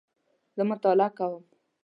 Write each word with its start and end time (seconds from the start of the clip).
زه 0.55 0.61
مطالعه 0.69 1.09
کوم 1.17 1.43